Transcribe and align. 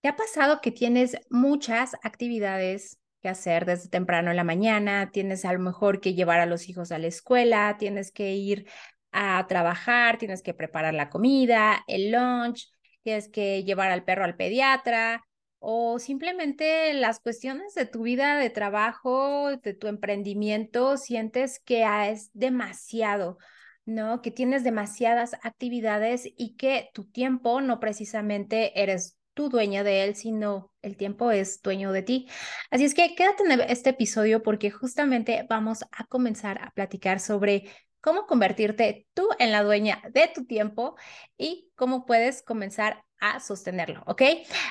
¿Te 0.00 0.08
ha 0.08 0.16
pasado 0.16 0.60
que 0.62 0.70
tienes 0.70 1.16
muchas 1.28 1.94
actividades 2.02 2.98
que 3.20 3.28
hacer 3.28 3.66
desde 3.66 3.90
temprano 3.90 4.30
en 4.30 4.36
la 4.36 4.44
mañana? 4.44 5.10
Tienes 5.12 5.44
a 5.44 5.52
lo 5.52 5.58
mejor 5.58 6.00
que 6.00 6.14
llevar 6.14 6.40
a 6.40 6.46
los 6.46 6.70
hijos 6.70 6.90
a 6.90 6.98
la 6.98 7.06
escuela, 7.06 7.76
tienes 7.78 8.10
que 8.10 8.32
ir 8.34 8.66
a 9.12 9.46
trabajar, 9.46 10.16
tienes 10.16 10.42
que 10.42 10.54
preparar 10.54 10.94
la 10.94 11.10
comida, 11.10 11.84
el 11.86 12.12
lunch, 12.12 12.70
tienes 13.02 13.28
que 13.28 13.62
llevar 13.64 13.90
al 13.90 14.04
perro 14.04 14.24
al 14.24 14.36
pediatra 14.36 15.22
o 15.58 15.98
simplemente 15.98 16.94
las 16.94 17.20
cuestiones 17.20 17.74
de 17.74 17.84
tu 17.84 18.02
vida 18.02 18.38
de 18.38 18.48
trabajo, 18.48 19.54
de 19.58 19.74
tu 19.74 19.86
emprendimiento, 19.86 20.96
sientes 20.96 21.60
que 21.60 21.84
es 22.10 22.30
demasiado. 22.32 23.36
¿no? 23.84 24.22
Que 24.22 24.30
tienes 24.30 24.62
demasiadas 24.62 25.34
actividades 25.42 26.22
y 26.24 26.56
que 26.56 26.90
tu 26.94 27.04
tiempo 27.10 27.60
no 27.60 27.80
precisamente 27.80 28.80
eres 28.80 29.19
dueña 29.48 29.82
de 29.84 30.04
él, 30.04 30.14
sino 30.16 30.72
el 30.82 30.96
tiempo 30.96 31.30
es 31.30 31.62
dueño 31.62 31.92
de 31.92 32.02
ti. 32.02 32.28
Así 32.70 32.84
es 32.84 32.94
que 32.94 33.14
quédate 33.14 33.44
en 33.44 33.60
este 33.62 33.90
episodio 33.90 34.42
porque 34.42 34.70
justamente 34.70 35.46
vamos 35.48 35.84
a 35.92 36.04
comenzar 36.06 36.62
a 36.62 36.70
platicar 36.70 37.20
sobre 37.20 37.70
cómo 38.00 38.26
convertirte 38.26 39.06
tú 39.14 39.28
en 39.38 39.52
la 39.52 39.62
dueña 39.62 40.02
de 40.12 40.30
tu 40.34 40.46
tiempo 40.46 40.96
y 41.36 41.70
cómo 41.76 42.06
puedes 42.06 42.42
comenzar 42.42 43.04
a 43.20 43.38
sostenerlo, 43.38 44.02
¿ok? 44.06 44.22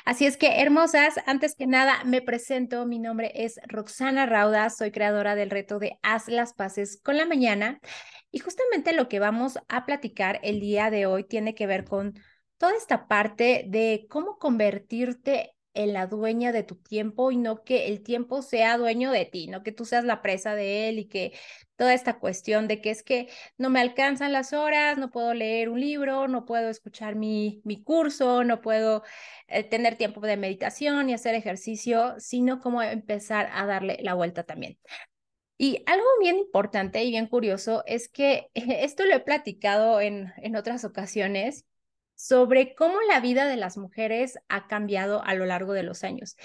Así 0.04 0.26
es 0.26 0.36
que, 0.36 0.60
hermosas, 0.60 1.14
antes 1.26 1.54
que 1.54 1.68
nada, 1.68 2.02
me 2.04 2.20
presento, 2.20 2.84
mi 2.84 2.98
nombre 2.98 3.30
es 3.34 3.60
Roxana 3.68 4.26
Rauda, 4.26 4.70
soy 4.70 4.90
creadora 4.90 5.36
del 5.36 5.50
reto 5.50 5.78
de 5.78 5.98
Haz 6.02 6.28
las 6.28 6.52
paces 6.52 7.00
con 7.02 7.16
la 7.16 7.26
mañana 7.26 7.78
y 8.32 8.40
justamente 8.40 8.92
lo 8.92 9.08
que 9.08 9.20
vamos 9.20 9.58
a 9.68 9.86
platicar 9.86 10.40
el 10.42 10.58
día 10.58 10.90
de 10.90 11.06
hoy 11.06 11.24
tiene 11.24 11.54
que 11.54 11.66
ver 11.66 11.84
con 11.84 12.14
toda 12.60 12.76
esta 12.76 13.08
parte 13.08 13.64
de 13.68 14.06
cómo 14.10 14.38
convertirte 14.38 15.54
en 15.72 15.94
la 15.94 16.06
dueña 16.06 16.52
de 16.52 16.62
tu 16.62 16.76
tiempo 16.76 17.30
y 17.30 17.38
no 17.38 17.64
que 17.64 17.86
el 17.88 18.02
tiempo 18.02 18.42
sea 18.42 18.76
dueño 18.76 19.10
de 19.12 19.24
ti, 19.24 19.46
no 19.46 19.62
que 19.62 19.72
tú 19.72 19.86
seas 19.86 20.04
la 20.04 20.20
presa 20.20 20.54
de 20.54 20.90
él 20.90 20.98
y 20.98 21.06
que 21.08 21.32
toda 21.76 21.94
esta 21.94 22.18
cuestión 22.18 22.68
de 22.68 22.82
que 22.82 22.90
es 22.90 23.02
que 23.02 23.30
no 23.56 23.70
me 23.70 23.80
alcanzan 23.80 24.34
las 24.34 24.52
horas, 24.52 24.98
no 24.98 25.10
puedo 25.10 25.32
leer 25.32 25.70
un 25.70 25.80
libro, 25.80 26.28
no 26.28 26.44
puedo 26.44 26.68
escuchar 26.68 27.14
mi, 27.14 27.62
mi 27.64 27.82
curso, 27.82 28.44
no 28.44 28.60
puedo 28.60 29.04
eh, 29.48 29.64
tener 29.64 29.96
tiempo 29.96 30.20
de 30.20 30.36
meditación 30.36 31.08
y 31.08 31.14
hacer 31.14 31.34
ejercicio, 31.34 32.14
sino 32.18 32.60
cómo 32.60 32.82
empezar 32.82 33.48
a 33.54 33.64
darle 33.64 33.98
la 34.02 34.12
vuelta 34.12 34.42
también. 34.42 34.78
Y 35.56 35.82
algo 35.86 36.04
bien 36.20 36.36
importante 36.36 37.02
y 37.04 37.10
bien 37.10 37.26
curioso 37.26 37.84
es 37.86 38.10
que 38.10 38.48
esto 38.54 39.06
lo 39.06 39.14
he 39.14 39.20
platicado 39.20 40.02
en, 40.02 40.30
en 40.36 40.56
otras 40.56 40.84
ocasiones 40.84 41.64
sobre 42.20 42.74
cómo 42.74 43.00
la 43.08 43.20
vida 43.20 43.46
de 43.46 43.56
las 43.56 43.78
mujeres 43.78 44.38
ha 44.48 44.66
cambiado 44.66 45.24
a 45.24 45.34
lo 45.34 45.46
largo 45.46 45.72
de 45.72 45.82
los 45.82 46.04
años. 46.04 46.36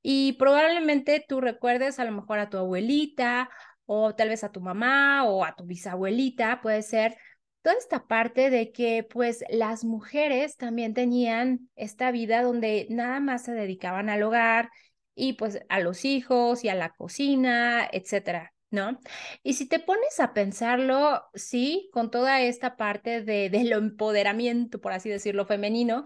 Y 0.00 0.34
probablemente 0.34 1.24
tú 1.26 1.40
recuerdes 1.40 1.98
a 1.98 2.04
lo 2.04 2.12
mejor 2.12 2.38
a 2.38 2.50
tu 2.50 2.58
abuelita 2.58 3.50
o 3.86 4.14
tal 4.14 4.28
vez 4.28 4.44
a 4.44 4.52
tu 4.52 4.60
mamá 4.60 5.24
o 5.24 5.44
a 5.44 5.56
tu 5.56 5.64
bisabuelita, 5.64 6.60
puede 6.62 6.82
ser 6.82 7.16
toda 7.62 7.76
esta 7.76 8.06
parte 8.06 8.50
de 8.50 8.70
que 8.70 9.02
pues 9.10 9.44
las 9.48 9.84
mujeres 9.84 10.56
también 10.56 10.94
tenían 10.94 11.68
esta 11.74 12.12
vida 12.12 12.42
donde 12.42 12.86
nada 12.90 13.18
más 13.20 13.44
se 13.44 13.52
dedicaban 13.52 14.10
al 14.10 14.22
hogar 14.22 14.70
y 15.16 15.34
pues 15.34 15.60
a 15.68 15.80
los 15.80 16.04
hijos 16.04 16.64
y 16.64 16.68
a 16.68 16.74
la 16.74 16.90
cocina, 16.90 17.88
etcétera. 17.92 18.53
¿No? 18.74 18.98
Y 19.42 19.54
si 19.54 19.66
te 19.68 19.78
pones 19.80 20.20
a 20.20 20.34
pensarlo, 20.34 21.22
sí, 21.34 21.88
con 21.92 22.10
toda 22.10 22.42
esta 22.42 22.76
parte 22.76 23.22
de, 23.22 23.48
de 23.50 23.64
lo 23.64 23.78
empoderamiento, 23.78 24.80
por 24.80 24.92
así 24.92 25.08
decirlo, 25.08 25.46
femenino, 25.46 26.04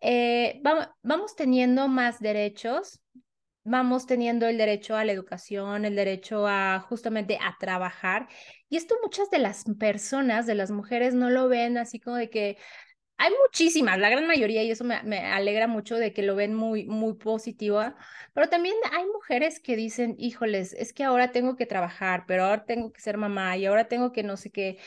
eh, 0.00 0.60
vamos 1.02 1.34
teniendo 1.36 1.88
más 1.88 2.20
derechos, 2.20 3.00
vamos 3.64 4.06
teniendo 4.06 4.46
el 4.46 4.58
derecho 4.58 4.96
a 4.96 5.04
la 5.04 5.12
educación, 5.12 5.84
el 5.84 5.96
derecho 5.96 6.46
a 6.46 6.80
justamente 6.80 7.38
a 7.42 7.56
trabajar. 7.58 8.28
Y 8.68 8.76
esto 8.76 8.96
muchas 9.02 9.30
de 9.30 9.38
las 9.38 9.64
personas, 9.78 10.46
de 10.46 10.54
las 10.54 10.70
mujeres, 10.70 11.14
no 11.14 11.30
lo 11.30 11.48
ven 11.48 11.78
así 11.78 12.00
como 12.00 12.16
de 12.16 12.30
que, 12.30 12.58
hay 13.18 13.32
muchísimas, 13.44 13.98
la 13.98 14.10
gran 14.10 14.26
mayoría, 14.28 14.62
y 14.62 14.70
eso 14.70 14.84
me, 14.84 14.94
alegra 15.18 15.66
mucho 15.66 15.96
de 15.96 16.12
que 16.12 16.22
lo 16.22 16.36
ven 16.36 16.54
muy, 16.54 16.86
muy 16.86 17.14
positivo, 17.14 17.82
pero 18.32 18.48
también 18.48 18.76
hay 18.92 19.04
mujeres 19.06 19.58
que 19.60 19.74
dicen, 19.76 20.14
híjoles, 20.18 20.72
es 20.74 20.92
que 20.92 21.02
ahora 21.04 21.32
tengo 21.32 21.56
que 21.56 21.66
trabajar, 21.66 22.24
pero 22.28 22.44
ahora 22.44 22.64
tengo 22.64 22.92
que 22.92 23.00
ser 23.00 23.16
mamá 23.18 23.56
y 23.56 23.66
ahora 23.66 23.88
tengo 23.88 24.12
que 24.12 24.22
no 24.22 24.36
sé 24.36 24.50
qué. 24.50 24.78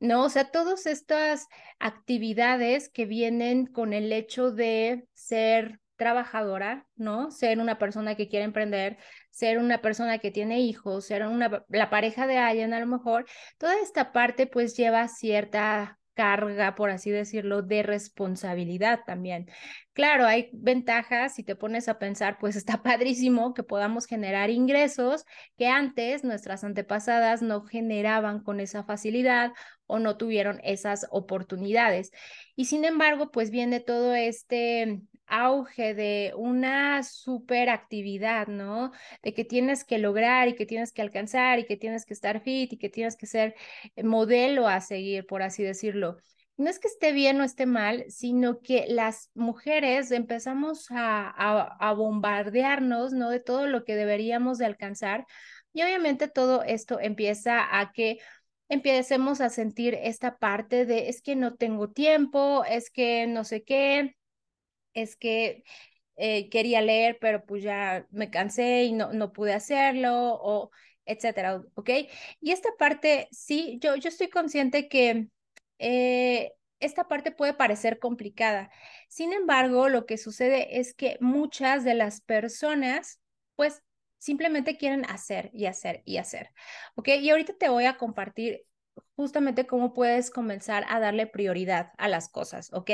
No, 0.00 0.24
o 0.24 0.28
sea, 0.28 0.50
todas 0.50 0.86
estas 0.86 1.48
actividades 1.78 2.90
que 2.90 3.06
vienen 3.06 3.66
con 3.66 3.92
el 3.94 4.12
hecho 4.12 4.52
de 4.52 5.08
ser 5.14 5.80
trabajadora, 5.96 6.86
¿no? 6.96 7.30
Ser 7.30 7.58
una 7.58 7.78
persona 7.78 8.14
que 8.16 8.28
quiere 8.28 8.44
emprender, 8.44 8.98
ser 9.30 9.58
una 9.58 9.80
persona 9.80 10.18
que 10.18 10.30
tiene 10.30 10.60
hijos, 10.60 11.06
ser 11.06 11.26
una, 11.26 11.64
la 11.68 11.90
pareja 11.90 12.26
de 12.26 12.38
alguien 12.38 12.74
a 12.74 12.80
lo 12.80 12.86
mejor, 12.86 13.26
toda 13.58 13.80
esta 13.80 14.12
parte 14.12 14.46
pues 14.46 14.76
lleva 14.76 15.08
cierta 15.08 15.98
carga, 16.18 16.74
por 16.74 16.90
así 16.90 17.12
decirlo, 17.12 17.62
de 17.62 17.84
responsabilidad 17.84 19.02
también. 19.06 19.48
Claro, 19.92 20.26
hay 20.26 20.50
ventajas, 20.52 21.36
si 21.36 21.44
te 21.44 21.54
pones 21.54 21.88
a 21.88 22.00
pensar, 22.00 22.38
pues 22.40 22.56
está 22.56 22.82
padrísimo 22.82 23.54
que 23.54 23.62
podamos 23.62 24.06
generar 24.06 24.50
ingresos 24.50 25.24
que 25.56 25.68
antes 25.68 26.24
nuestras 26.24 26.64
antepasadas 26.64 27.40
no 27.40 27.62
generaban 27.64 28.42
con 28.42 28.58
esa 28.58 28.82
facilidad 28.82 29.52
o 29.86 30.00
no 30.00 30.16
tuvieron 30.16 30.60
esas 30.64 31.06
oportunidades. 31.12 32.10
Y 32.56 32.64
sin 32.64 32.84
embargo, 32.84 33.30
pues 33.30 33.50
viene 33.52 33.78
todo 33.78 34.12
este 34.14 35.00
auge 35.28 35.94
de 35.94 36.32
una 36.36 37.02
super 37.02 37.70
actividad, 37.70 38.46
¿no? 38.48 38.92
De 39.22 39.34
que 39.34 39.44
tienes 39.44 39.84
que 39.84 39.98
lograr 39.98 40.48
y 40.48 40.54
que 40.54 40.66
tienes 40.66 40.92
que 40.92 41.02
alcanzar 41.02 41.58
y 41.58 41.66
que 41.66 41.76
tienes 41.76 42.06
que 42.06 42.14
estar 42.14 42.40
fit 42.40 42.72
y 42.72 42.78
que 42.78 42.88
tienes 42.88 43.16
que 43.16 43.26
ser 43.26 43.54
modelo 44.02 44.68
a 44.68 44.80
seguir, 44.80 45.26
por 45.26 45.42
así 45.42 45.62
decirlo. 45.62 46.18
No 46.56 46.68
es 46.68 46.80
que 46.80 46.88
esté 46.88 47.12
bien 47.12 47.40
o 47.40 47.44
esté 47.44 47.66
mal, 47.66 48.04
sino 48.08 48.60
que 48.60 48.86
las 48.88 49.30
mujeres 49.34 50.10
empezamos 50.10 50.86
a, 50.90 51.28
a, 51.30 51.92
bombardearnos, 51.94 53.12
¿no? 53.12 53.30
De 53.30 53.38
todo 53.38 53.68
lo 53.68 53.84
que 53.84 53.94
deberíamos 53.94 54.58
de 54.58 54.66
alcanzar. 54.66 55.24
Y 55.72 55.82
obviamente 55.82 56.26
todo 56.26 56.64
esto 56.64 56.98
empieza 56.98 57.78
a 57.78 57.92
que 57.92 58.18
empecemos 58.68 59.40
a 59.40 59.50
sentir 59.50 59.94
esta 59.94 60.38
parte 60.38 60.84
de 60.86 61.08
es 61.08 61.22
que 61.22 61.36
no 61.36 61.54
tengo 61.54 61.90
tiempo, 61.90 62.64
es 62.64 62.90
que 62.90 63.26
no 63.26 63.44
sé 63.44 63.62
qué, 63.62 64.16
es 65.02 65.16
que 65.16 65.64
eh, 66.16 66.48
quería 66.50 66.80
leer, 66.82 67.18
pero 67.20 67.44
pues 67.46 67.62
ya 67.62 68.06
me 68.10 68.30
cansé 68.30 68.84
y 68.84 68.92
no, 68.92 69.12
no 69.12 69.32
pude 69.32 69.54
hacerlo, 69.54 70.34
o 70.40 70.70
etcétera, 71.06 71.62
¿ok? 71.74 71.90
Y 72.40 72.52
esta 72.52 72.70
parte, 72.78 73.28
sí, 73.32 73.78
yo, 73.80 73.96
yo 73.96 74.08
estoy 74.08 74.28
consciente 74.28 74.88
que 74.88 75.28
eh, 75.78 76.52
esta 76.80 77.08
parte 77.08 77.30
puede 77.32 77.54
parecer 77.54 77.98
complicada. 77.98 78.70
Sin 79.08 79.32
embargo, 79.32 79.88
lo 79.88 80.06
que 80.06 80.18
sucede 80.18 80.78
es 80.80 80.94
que 80.94 81.16
muchas 81.20 81.84
de 81.84 81.94
las 81.94 82.20
personas, 82.20 83.20
pues, 83.56 83.82
simplemente 84.18 84.76
quieren 84.76 85.04
hacer 85.06 85.50
y 85.52 85.66
hacer 85.66 86.02
y 86.04 86.16
hacer, 86.18 86.50
¿ok? 86.96 87.08
Y 87.20 87.30
ahorita 87.30 87.54
te 87.56 87.68
voy 87.68 87.84
a 87.86 87.96
compartir 87.96 88.64
justamente 89.16 89.66
cómo 89.66 89.92
puedes 89.94 90.30
comenzar 90.30 90.84
a 90.88 91.00
darle 91.00 91.26
prioridad 91.26 91.92
a 91.98 92.08
las 92.08 92.28
cosas, 92.28 92.72
¿ok? 92.72 92.90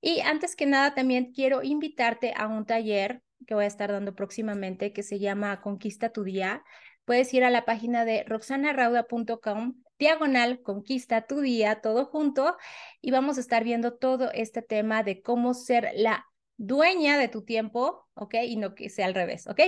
Y 0.00 0.20
antes 0.20 0.56
que 0.56 0.66
nada, 0.66 0.94
también 0.94 1.32
quiero 1.32 1.62
invitarte 1.62 2.34
a 2.36 2.46
un 2.46 2.66
taller 2.66 3.22
que 3.46 3.54
voy 3.54 3.64
a 3.64 3.68
estar 3.68 3.90
dando 3.92 4.14
próximamente 4.14 4.92
que 4.92 5.02
se 5.02 5.18
llama 5.18 5.60
Conquista 5.60 6.10
tu 6.10 6.24
Día. 6.24 6.64
Puedes 7.04 7.32
ir 7.34 7.44
a 7.44 7.50
la 7.50 7.64
página 7.64 8.04
de 8.04 8.24
roxanarauda.com, 8.24 9.74
diagonal, 9.98 10.60
conquista 10.62 11.26
tu 11.26 11.40
día, 11.40 11.80
todo 11.80 12.04
junto, 12.06 12.56
y 13.00 13.10
vamos 13.10 13.38
a 13.38 13.40
estar 13.40 13.64
viendo 13.64 13.94
todo 13.94 14.30
este 14.32 14.62
tema 14.62 15.02
de 15.02 15.22
cómo 15.22 15.54
ser 15.54 15.90
la 15.94 16.26
dueña 16.56 17.18
de 17.18 17.28
tu 17.28 17.42
tiempo, 17.44 18.08
¿ok? 18.14 18.34
Y 18.46 18.56
no 18.56 18.74
que 18.74 18.88
sea 18.88 19.06
al 19.06 19.14
revés, 19.14 19.46
¿ok? 19.46 19.60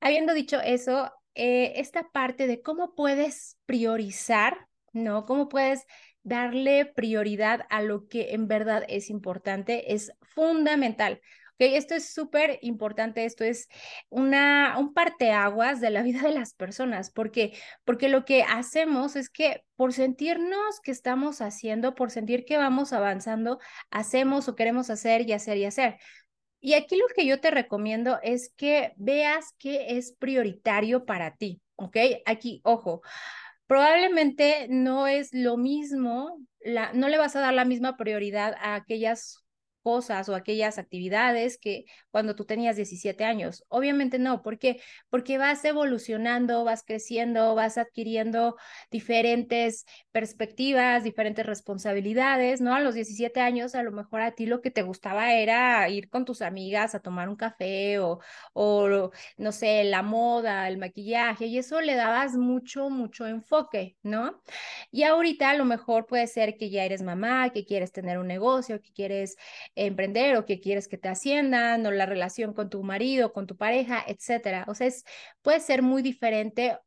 Habiendo 0.00 0.34
dicho 0.34 0.60
eso, 0.60 1.10
eh, 1.34 1.72
esta 1.76 2.10
parte 2.10 2.46
de 2.46 2.60
cómo 2.62 2.94
puedes 2.94 3.58
priorizar 3.66 4.68
¿no? 4.94 5.26
¿Cómo 5.26 5.48
puedes 5.50 5.84
darle 6.22 6.86
prioridad 6.86 7.66
a 7.68 7.82
lo 7.82 8.08
que 8.08 8.32
en 8.32 8.48
verdad 8.48 8.84
es 8.88 9.10
importante? 9.10 9.92
Es 9.92 10.12
fundamental. 10.22 11.20
Esto 11.58 11.94
es 11.94 12.12
súper 12.12 12.58
importante, 12.62 13.24
esto 13.24 13.44
es 13.44 13.68
una, 14.08 14.76
un 14.78 14.92
parteaguas 14.92 15.80
de 15.80 15.90
la 15.90 16.02
vida 16.02 16.22
de 16.22 16.32
las 16.32 16.54
personas, 16.54 17.10
porque, 17.10 17.52
porque 17.84 18.08
lo 18.08 18.24
que 18.24 18.42
hacemos 18.42 19.16
es 19.16 19.30
que 19.30 19.64
por 19.76 19.92
sentirnos 19.92 20.80
que 20.82 20.90
estamos 20.90 21.40
haciendo, 21.40 21.94
por 21.94 22.10
sentir 22.10 22.44
que 22.44 22.56
vamos 22.56 22.92
avanzando, 22.92 23.58
hacemos 23.90 24.48
o 24.48 24.56
queremos 24.56 24.90
hacer 24.90 25.28
y 25.28 25.32
hacer 25.32 25.56
y 25.58 25.64
hacer. 25.64 25.96
Y 26.60 26.74
aquí 26.74 26.96
lo 26.96 27.06
que 27.14 27.26
yo 27.26 27.40
te 27.40 27.50
recomiendo 27.50 28.18
es 28.22 28.52
que 28.56 28.94
veas 28.96 29.54
qué 29.58 29.98
es 29.98 30.12
prioritario 30.18 31.04
para 31.04 31.36
ti, 31.36 31.60
¿ok? 31.76 31.96
Aquí, 32.24 32.60
ojo, 32.64 33.02
probablemente 33.66 34.66
no 34.70 35.06
es 35.06 35.32
lo 35.32 35.56
mismo, 35.56 36.38
la, 36.60 36.92
no 36.92 37.08
le 37.08 37.18
vas 37.18 37.36
a 37.36 37.40
dar 37.40 37.54
la 37.54 37.64
misma 37.64 37.96
prioridad 37.96 38.54
a 38.60 38.74
aquellas 38.74 39.43
cosas 39.84 40.28
o 40.28 40.34
aquellas 40.34 40.78
actividades 40.78 41.58
que 41.58 41.84
cuando 42.10 42.34
tú 42.34 42.44
tenías 42.46 42.76
17 42.76 43.24
años. 43.24 43.64
Obviamente 43.68 44.18
no, 44.18 44.42
¿por 44.42 44.58
qué? 44.58 44.80
Porque 45.10 45.38
vas 45.38 45.64
evolucionando, 45.64 46.64
vas 46.64 46.82
creciendo, 46.84 47.54
vas 47.54 47.78
adquiriendo 47.78 48.56
diferentes 48.90 49.84
perspectivas, 50.10 51.04
diferentes 51.04 51.44
responsabilidades, 51.46 52.60
¿no? 52.62 52.74
A 52.74 52.80
los 52.80 52.94
17 52.94 53.40
años 53.40 53.74
a 53.74 53.82
lo 53.82 53.92
mejor 53.92 54.22
a 54.22 54.32
ti 54.32 54.46
lo 54.46 54.62
que 54.62 54.70
te 54.70 54.82
gustaba 54.82 55.34
era 55.34 55.88
ir 55.90 56.08
con 56.08 56.24
tus 56.24 56.40
amigas 56.42 56.94
a 56.94 57.00
tomar 57.00 57.28
un 57.28 57.36
café 57.36 57.98
o, 57.98 58.20
o 58.54 59.10
no 59.36 59.52
sé, 59.52 59.84
la 59.84 60.02
moda, 60.02 60.68
el 60.68 60.78
maquillaje 60.78 61.46
y 61.46 61.58
eso 61.58 61.80
le 61.80 61.94
dabas 61.94 62.36
mucho, 62.36 62.90
mucho 62.90 63.26
enfoque, 63.26 63.96
¿no? 64.02 64.40
Y 64.90 65.02
ahorita 65.04 65.50
a 65.50 65.54
lo 65.56 65.64
mejor 65.64 66.06
puede 66.06 66.26
ser 66.26 66.56
que 66.56 66.70
ya 66.70 66.84
eres 66.84 67.02
mamá, 67.02 67.50
que 67.50 67.64
quieres 67.64 67.92
tener 67.92 68.18
un 68.18 68.26
negocio, 68.28 68.80
que 68.80 68.92
quieres 68.92 69.36
emprender 69.76 70.36
o 70.36 70.46
que 70.46 70.60
quieres 70.60 70.88
que 70.88 70.98
te 70.98 71.08
asciendan 71.08 71.84
o 71.86 71.90
la 71.90 72.06
relación 72.06 72.54
con 72.54 72.70
tu 72.70 72.82
marido, 72.82 73.32
con 73.32 73.46
tu 73.46 73.56
pareja, 73.56 74.04
etcétera. 74.06 74.64
O 74.68 74.74
sea, 74.74 74.86
es, 74.86 75.04
puede 75.42 75.60
ser 75.60 75.82
muy 75.82 76.02
diferente. 76.02 76.78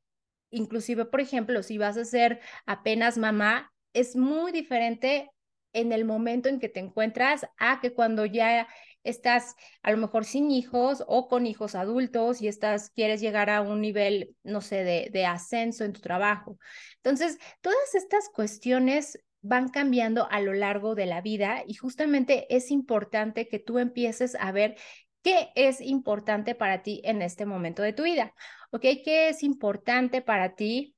Inclusive, 0.50 1.06
por 1.06 1.22
ejemplo, 1.22 1.63
si 1.63 1.78
vas 1.78 1.98
a 1.98 2.06
ser 2.06 2.39
apenas 2.66 3.18
mamá, 3.18 3.74
es 3.94 4.16
muy 4.16 4.51
diferente 4.51 5.30
en 5.74 5.92
el 5.92 6.06
momento 6.06 6.50
en 6.50 6.60
que 6.60 6.69
te 6.69 6.80
encuentras 6.80 7.45
a 7.57 7.80
que 7.81 7.94
cuando 7.94 8.25
ya 8.25 8.68
estás 9.04 9.56
a 9.84 9.92
lo 9.92 9.98
mejor 9.98 10.25
sin 10.25 10.51
hijos 10.51 11.04
o 11.07 11.28
con 11.28 11.45
hijos 11.45 11.75
adultos 11.75 12.42
y 12.42 12.48
estás, 12.48 12.89
quieres 12.89 13.22
llegar 13.22 13.50
a 13.50 13.62
un 13.62 13.81
nivel, 13.81 14.36
no 14.44 14.62
sé, 14.62 14.84
de, 14.84 15.10
de 15.12 15.25
ascenso 15.25 15.84
en 15.86 15.94
tu 15.94 16.01
trabajo. 16.01 16.57
Entonces, 16.98 17.38
todas 17.62 17.95
estas 17.95 18.30
cuestiones 18.30 19.19
van 19.42 19.69
cambiando 19.69 20.28
a 20.30 20.42
lo 20.42 20.54
largo 20.54 20.95
de 20.95 21.06
la 21.06 21.22
vida 21.22 21.63
y 21.68 21.75
justamente 21.75 22.54
es 22.56 22.72
importante 22.72 23.48
que 23.48 23.60
tú 23.60 23.80
empieces 23.80 24.36
a 24.39 24.51
ver 24.51 24.75
qué 25.22 25.50
es 25.56 25.81
importante 25.81 26.56
para 26.56 26.81
ti 26.84 27.01
en 27.04 27.22
este 27.22 27.45
momento 27.45 27.81
de 27.81 27.94
tu 27.94 28.04
vida, 28.04 28.34
¿ok? 28.72 28.81
¿Qué 29.04 29.30
es 29.30 29.44
importante 29.44 30.22
para 30.22 30.56
ti 30.56 30.98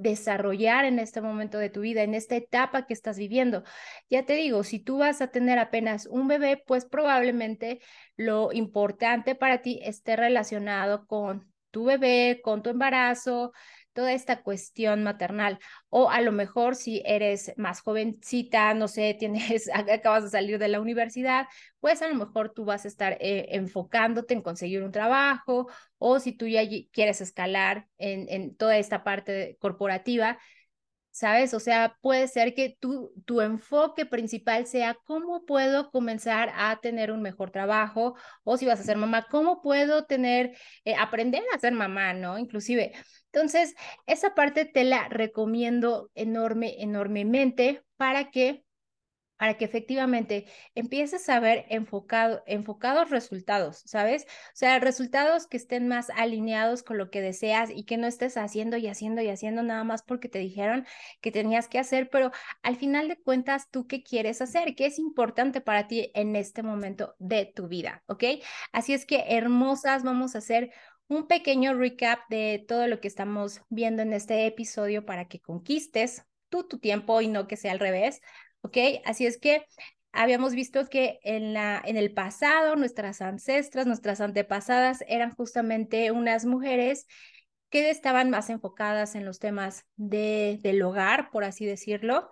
desarrollar 0.00 0.86
en 0.86 0.98
este 0.98 1.20
momento 1.20 1.58
de 1.58 1.68
tu 1.68 1.80
vida, 1.82 2.02
en 2.02 2.14
esta 2.14 2.34
etapa 2.34 2.86
que 2.86 2.94
estás 2.94 3.18
viviendo. 3.18 3.64
Ya 4.08 4.24
te 4.24 4.34
digo, 4.34 4.64
si 4.64 4.80
tú 4.80 4.98
vas 4.98 5.20
a 5.20 5.28
tener 5.28 5.58
apenas 5.58 6.06
un 6.06 6.26
bebé, 6.26 6.62
pues 6.66 6.86
probablemente 6.86 7.80
lo 8.16 8.50
importante 8.52 9.34
para 9.34 9.60
ti 9.60 9.78
esté 9.82 10.16
relacionado 10.16 11.06
con 11.06 11.52
tu 11.70 11.84
bebé, 11.84 12.40
con 12.42 12.62
tu 12.62 12.70
embarazo, 12.70 13.52
toda 13.92 14.12
esta 14.12 14.42
cuestión 14.42 15.02
maternal. 15.02 15.58
O 15.88 16.10
a 16.10 16.20
lo 16.20 16.32
mejor 16.32 16.76
si 16.76 17.02
eres 17.04 17.52
más 17.56 17.80
jovencita, 17.80 18.74
no 18.74 18.88
sé, 18.88 19.14
tienes, 19.18 19.70
acabas 19.72 20.24
de 20.24 20.30
salir 20.30 20.58
de 20.58 20.68
la 20.68 20.80
universidad, 20.80 21.46
pues 21.80 22.02
a 22.02 22.08
lo 22.08 22.14
mejor 22.14 22.52
tú 22.52 22.64
vas 22.64 22.84
a 22.84 22.88
estar 22.88 23.16
eh, 23.20 23.46
enfocándote 23.50 24.34
en 24.34 24.42
conseguir 24.42 24.82
un 24.82 24.92
trabajo 24.92 25.68
o 25.98 26.18
si 26.20 26.32
tú 26.32 26.46
ya 26.46 26.62
quieres 26.92 27.20
escalar 27.20 27.86
en, 27.98 28.26
en 28.28 28.54
toda 28.56 28.78
esta 28.78 29.04
parte 29.04 29.56
corporativa, 29.60 30.38
¿sabes? 31.10 31.54
O 31.54 31.60
sea, 31.60 31.96
puede 32.00 32.28
ser 32.28 32.54
que 32.54 32.76
tu, 32.80 33.12
tu 33.26 33.40
enfoque 33.40 34.06
principal 34.06 34.66
sea 34.66 34.96
cómo 35.04 35.44
puedo 35.44 35.90
comenzar 35.90 36.52
a 36.54 36.80
tener 36.80 37.10
un 37.12 37.22
mejor 37.22 37.50
trabajo 37.50 38.14
o 38.44 38.56
si 38.56 38.66
vas 38.66 38.80
a 38.80 38.84
ser 38.84 38.96
mamá, 38.96 39.26
cómo 39.30 39.60
puedo 39.60 40.04
tener, 40.06 40.56
eh, 40.84 40.94
aprender 40.96 41.42
a 41.54 41.58
ser 41.58 41.72
mamá, 41.72 42.14
¿no? 42.14 42.38
Inclusive. 42.38 42.92
Entonces, 43.32 43.74
esa 44.06 44.34
parte 44.34 44.64
te 44.64 44.84
la 44.84 45.08
recomiendo 45.08 46.10
enorme, 46.14 46.82
enormemente 46.82 47.82
para 47.96 48.30
que 48.30 48.64
para 49.40 49.56
que 49.56 49.64
efectivamente 49.64 50.44
empieces 50.74 51.26
a 51.30 51.40
ver 51.40 51.64
enfocado, 51.70 52.42
enfocados 52.46 53.08
resultados, 53.08 53.82
¿sabes? 53.86 54.24
O 54.24 54.50
sea, 54.52 54.78
resultados 54.80 55.46
que 55.46 55.56
estén 55.56 55.88
más 55.88 56.10
alineados 56.10 56.82
con 56.82 56.98
lo 56.98 57.10
que 57.10 57.22
deseas 57.22 57.70
y 57.74 57.84
que 57.84 57.96
no 57.96 58.06
estés 58.06 58.36
haciendo 58.36 58.76
y 58.76 58.86
haciendo 58.86 59.22
y 59.22 59.30
haciendo 59.30 59.62
nada 59.62 59.82
más 59.82 60.02
porque 60.02 60.28
te 60.28 60.40
dijeron 60.40 60.86
que 61.22 61.32
tenías 61.32 61.68
que 61.68 61.78
hacer, 61.78 62.10
pero 62.10 62.32
al 62.62 62.76
final 62.76 63.08
de 63.08 63.16
cuentas, 63.16 63.70
¿tú 63.70 63.86
qué 63.86 64.02
quieres 64.02 64.42
hacer? 64.42 64.74
¿Qué 64.74 64.84
es 64.84 64.98
importante 64.98 65.62
para 65.62 65.86
ti 65.86 66.10
en 66.14 66.36
este 66.36 66.62
momento 66.62 67.14
de 67.18 67.46
tu 67.46 67.66
vida? 67.66 68.02
¿Ok? 68.08 68.24
Así 68.72 68.92
es 68.92 69.06
que, 69.06 69.24
hermosas, 69.28 70.02
vamos 70.02 70.34
a 70.34 70.38
hacer 70.38 70.70
un 71.10 71.26
pequeño 71.26 71.74
recap 71.74 72.20
de 72.30 72.64
todo 72.66 72.86
lo 72.86 73.00
que 73.00 73.08
estamos 73.08 73.62
viendo 73.68 74.00
en 74.02 74.12
este 74.12 74.46
episodio 74.46 75.04
para 75.04 75.26
que 75.26 75.40
conquistes 75.40 76.24
tú 76.48 76.66
tu 76.66 76.78
tiempo 76.78 77.20
y 77.20 77.26
no 77.26 77.48
que 77.48 77.56
sea 77.56 77.72
al 77.72 77.80
revés. 77.80 78.20
¿ok? 78.62 78.76
Así 79.04 79.26
es 79.26 79.38
que 79.38 79.66
habíamos 80.12 80.54
visto 80.54 80.86
que 80.88 81.18
en, 81.24 81.52
la, 81.52 81.82
en 81.84 81.96
el 81.96 82.14
pasado 82.14 82.76
nuestras 82.76 83.20
ancestras, 83.22 83.86
nuestras 83.86 84.20
antepasadas 84.20 85.04
eran 85.08 85.34
justamente 85.34 86.12
unas 86.12 86.46
mujeres 86.46 87.06
que 87.70 87.90
estaban 87.90 88.30
más 88.30 88.50
enfocadas 88.50 89.14
en 89.14 89.24
los 89.24 89.38
temas 89.38 89.86
de, 89.96 90.58
del 90.62 90.82
hogar, 90.82 91.30
por 91.30 91.44
así 91.44 91.64
decirlo, 91.64 92.30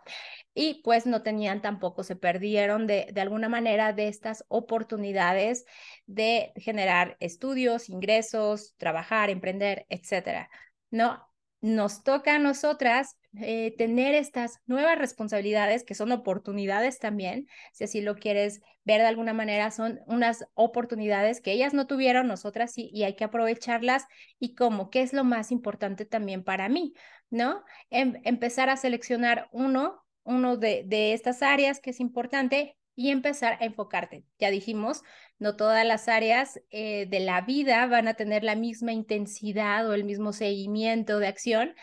y 0.52 0.82
pues 0.82 1.06
no 1.06 1.22
tenían 1.22 1.62
tampoco, 1.62 2.02
se 2.02 2.16
perdieron 2.16 2.86
de, 2.86 3.08
de 3.12 3.20
alguna 3.20 3.48
manera 3.48 3.92
de 3.92 4.08
estas 4.08 4.44
oportunidades 4.48 5.64
de 6.06 6.52
generar 6.56 7.16
estudios, 7.20 7.88
ingresos, 7.88 8.74
trabajar, 8.76 9.30
emprender, 9.30 9.86
etcétera. 9.88 10.50
¿No? 10.90 11.27
Nos 11.60 12.04
toca 12.04 12.36
a 12.36 12.38
nosotras 12.38 13.16
eh, 13.40 13.74
tener 13.76 14.14
estas 14.14 14.58
nuevas 14.66 14.98
responsabilidades 14.98 15.84
que 15.84 15.94
son 15.94 16.12
oportunidades 16.12 16.98
también, 16.98 17.46
si 17.72 17.84
así 17.84 18.00
lo 18.00 18.16
quieres 18.16 18.60
ver 18.84 19.00
de 19.00 19.08
alguna 19.08 19.34
manera, 19.34 19.70
son 19.70 20.00
unas 20.06 20.46
oportunidades 20.54 21.40
que 21.40 21.52
ellas 21.52 21.74
no 21.74 21.86
tuvieron, 21.86 22.26
nosotras 22.26 22.72
sí, 22.72 22.90
y 22.92 23.02
hay 23.02 23.16
que 23.16 23.24
aprovecharlas 23.24 24.06
y 24.38 24.54
cómo, 24.54 24.88
qué 24.90 25.02
es 25.02 25.12
lo 25.12 25.24
más 25.24 25.52
importante 25.52 26.06
también 26.06 26.42
para 26.42 26.68
mí, 26.68 26.94
¿no? 27.28 27.64
Em, 27.90 28.14
empezar 28.24 28.70
a 28.70 28.76
seleccionar 28.76 29.48
uno, 29.52 30.02
uno 30.22 30.56
de, 30.56 30.84
de 30.86 31.12
estas 31.12 31.42
áreas 31.42 31.80
que 31.80 31.90
es 31.90 32.00
importante 32.00 32.76
y 32.94 33.10
empezar 33.10 33.58
a 33.60 33.64
enfocarte. 33.64 34.24
Ya 34.38 34.50
dijimos, 34.50 35.02
no 35.38 35.56
todas 35.56 35.86
las 35.86 36.08
áreas 36.08 36.60
eh, 36.70 37.06
de 37.08 37.20
la 37.20 37.40
vida 37.42 37.86
van 37.86 38.08
a 38.08 38.14
tener 38.14 38.44
la 38.44 38.56
misma 38.56 38.92
intensidad 38.92 39.88
o 39.88 39.94
el 39.94 40.04
mismo 40.04 40.32
seguimiento 40.32 41.18
de 41.18 41.28
acción 41.28 41.74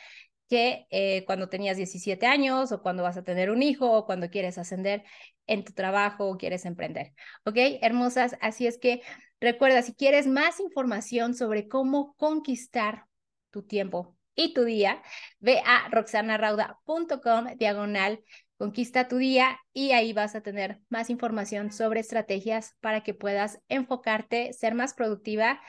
que 0.50 0.85
eh, 0.91 1.24
cuando 1.25 1.50
tenías 1.50 1.77
17 1.77 2.25
años 2.25 2.71
o 2.71 2.81
cuando 2.81 3.03
vas 3.03 3.17
a 3.17 3.24
tener 3.24 3.50
un 3.50 3.63
hijo 3.63 3.91
o 3.91 4.05
cuando 4.05 4.29
quieres 4.29 4.57
ascender 4.57 5.03
en 5.47 5.63
tu 5.63 5.74
trabajo 5.74 6.27
o 6.27 6.38
quieres 6.38 6.65
emprender. 6.65 7.13
¿Ok? 7.45 7.57
Hermosas, 7.81 8.38
así 8.41 8.67
es 8.67 8.77
que 8.77 9.01
recuerda, 9.39 9.81
si 9.81 9.93
quieres 9.93 10.27
más 10.27 10.59
información 10.59 11.33
sobre 11.33 11.67
cómo 11.67 12.15
conquistar 12.17 13.05
tu 13.50 13.63
tiempo 13.63 14.15
y 14.35 14.53
tu 14.53 14.63
día, 14.65 15.01
ve 15.39 15.62
a 15.65 15.88
roxanarauda.com 15.89 17.57
diagonal 17.57 18.21
conquista 18.57 19.07
tu 19.07 19.17
día 19.17 19.59
y 19.74 19.91
ahí 19.91 20.13
vas 20.13 20.35
a 20.35 20.41
tener 20.41 20.79
más 20.89 21.09
información 21.09 21.71
sobre 21.71 22.00
estrategias 22.00 22.75
para 22.81 23.01
que 23.01 23.13
puedas 23.13 23.59
enfocarte, 23.69 24.53
ser 24.53 24.75
más 24.75 24.93
productiva, 24.93 25.62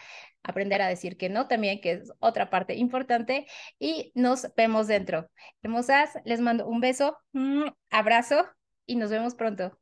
aprender 0.42 0.80
a 0.82 0.88
decir 0.88 1.16
que 1.16 1.28
no 1.28 1.48
también, 1.48 1.80
que 1.80 1.92
es 1.92 2.12
otra 2.20 2.50
parte 2.50 2.74
importante, 2.76 3.46
y 3.78 4.12
nos 4.14 4.48
vemos 4.56 4.86
dentro. 4.86 5.28
Hermosas, 5.62 6.10
les 6.24 6.40
mando 6.40 6.66
un 6.66 6.80
beso, 6.80 7.18
un 7.32 7.74
abrazo 7.90 8.46
y 8.86 8.96
nos 8.96 9.10
vemos 9.10 9.34
pronto. 9.34 9.78